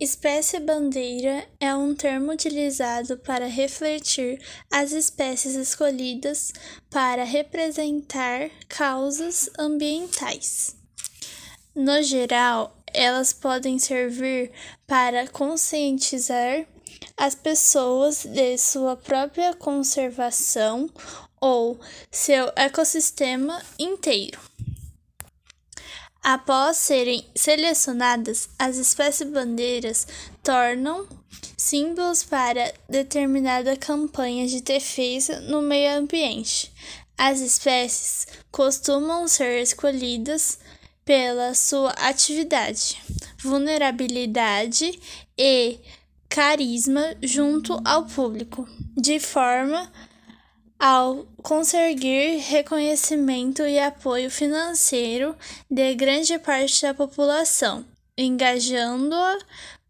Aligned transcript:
Espécie-bandeira 0.00 1.46
é 1.60 1.74
um 1.74 1.94
termo 1.94 2.32
utilizado 2.32 3.18
para 3.18 3.44
refletir 3.46 4.40
as 4.72 4.92
espécies 4.92 5.54
escolhidas 5.54 6.54
para 6.88 7.22
representar 7.22 8.50
causas 8.66 9.50
ambientais. 9.58 10.74
No 11.74 12.02
geral, 12.02 12.74
elas 12.94 13.34
podem 13.34 13.78
servir 13.78 14.50
para 14.86 15.28
conscientizar 15.28 16.66
as 17.14 17.34
pessoas 17.34 18.24
de 18.24 18.56
sua 18.56 18.96
própria 18.96 19.52
conservação 19.52 20.88
ou 21.38 21.78
seu 22.10 22.50
ecossistema 22.56 23.60
inteiro. 23.78 24.49
Após 26.22 26.76
serem 26.76 27.24
selecionadas, 27.34 28.48
as 28.58 28.76
espécies-bandeiras 28.76 30.06
tornam 30.42 31.08
símbolos 31.56 32.22
para 32.22 32.74
determinada 32.88 33.76
campanha 33.76 34.46
de 34.46 34.60
defesa 34.60 35.40
no 35.40 35.62
meio 35.62 35.98
ambiente. 35.98 36.70
As 37.16 37.40
espécies 37.40 38.26
costumam 38.50 39.26
ser 39.26 39.62
escolhidas 39.62 40.58
pela 41.04 41.54
sua 41.54 41.90
atividade, 41.92 42.98
vulnerabilidade 43.38 44.98
e 45.36 45.78
carisma 46.28 47.16
junto 47.22 47.80
ao 47.84 48.04
público, 48.04 48.68
de 48.96 49.18
forma 49.18 49.90
ao 50.80 51.26
conseguir 51.42 52.38
reconhecimento 52.38 53.60
e 53.60 53.78
apoio 53.78 54.30
financeiro 54.30 55.36
de 55.70 55.94
grande 55.94 56.38
parte 56.38 56.80
da 56.80 56.94
população, 56.94 57.84
engajando 58.16 59.14
a 59.14 59.36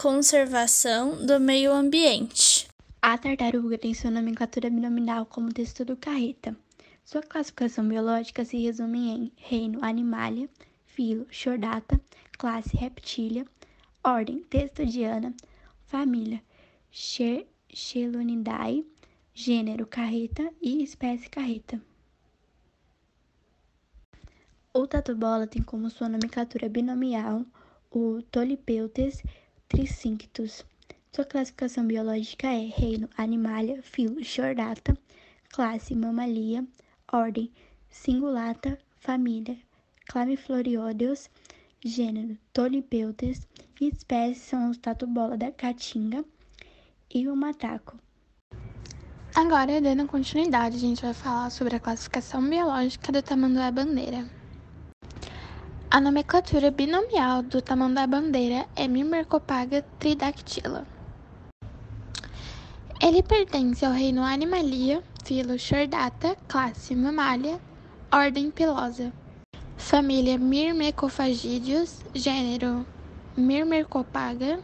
conservação 0.00 1.26
do 1.26 1.40
meio 1.40 1.72
ambiente. 1.72 2.68
A 3.02 3.18
tartaruga 3.18 3.76
tem 3.76 3.94
sua 3.94 4.12
nomenclatura 4.12 4.70
binominal 4.70 5.26
como 5.26 5.52
texto 5.52 5.84
do 5.84 5.96
carreta. 5.96 6.56
Sua 7.04 7.20
classificação 7.20 7.88
biológica 7.88 8.44
se 8.44 8.56
resume 8.56 9.08
em 9.08 9.32
reino 9.34 9.84
Animalia, 9.84 10.48
filo 10.84 11.26
Chordata, 11.32 12.00
classe 12.38 12.76
Reptilia, 12.76 13.44
ordem 14.04 14.38
Testodiana, 14.44 15.34
família 15.88 16.40
Chelonidae, 17.72 18.86
gênero 19.38 19.86
carreta 19.86 20.50
e 20.62 20.82
espécie 20.82 21.28
carreta. 21.28 21.78
O 24.72 24.86
tatu-bola 24.86 25.46
tem 25.46 25.62
como 25.62 25.90
sua 25.90 26.08
nomenclatura 26.08 26.70
binomial 26.70 27.44
o 27.90 28.22
Tolipeutes 28.30 29.22
tricinctus. 29.68 30.64
Sua 31.12 31.26
classificação 31.26 31.86
biológica 31.86 32.46
é 32.46 32.64
reino 32.64 33.10
Animalia, 33.14 33.82
filo 33.82 34.24
Chordata, 34.24 34.96
classe 35.50 35.94
Mammalia, 35.94 36.66
ordem 37.12 37.52
Cingulata, 37.90 38.78
família 38.96 39.58
Clamiflorioideus, 40.06 41.28
gênero 41.84 42.38
Tolipeutes 42.54 43.46
e 43.78 43.88
espécies 43.88 44.38
são 44.44 44.70
os 44.70 44.78
tatu-bola 44.78 45.36
da 45.36 45.52
caatinga 45.52 46.24
e 47.14 47.28
o 47.28 47.36
mataco. 47.36 47.98
Agora, 49.36 49.82
dando 49.82 50.06
continuidade, 50.06 50.76
a 50.76 50.78
gente 50.78 51.02
vai 51.02 51.12
falar 51.12 51.50
sobre 51.50 51.76
a 51.76 51.78
classificação 51.78 52.40
biológica 52.48 53.12
do 53.12 53.20
tamanduá-bandeira. 53.20 54.24
A 55.90 56.00
nomenclatura 56.00 56.70
binomial 56.70 57.42
do 57.42 57.60
tamanduá-bandeira 57.60 58.66
é 58.74 58.88
Myrmecopaga 58.88 59.82
tridactyla. 59.98 60.86
Ele 62.98 63.22
pertence 63.22 63.84
ao 63.84 63.92
reino 63.92 64.22
Animalia, 64.22 65.04
filo 65.22 65.58
Chordata, 65.58 66.34
classe 66.48 66.96
Mammalia, 66.96 67.60
ordem 68.10 68.50
Pilosa, 68.50 69.12
família 69.76 70.38
Myrmecophagídeos, 70.38 72.00
gênero 72.14 72.86
Myrmecopaga, 73.36 74.60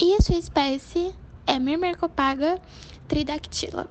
e 0.00 0.14
a 0.14 0.22
sua 0.22 0.36
espécie 0.36 1.14
é 1.48 1.58
Myrmecopaga 1.58 2.60
tridactyla. 3.08 3.88